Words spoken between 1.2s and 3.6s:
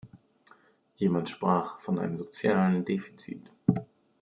sprach von einem sozialen Defizit.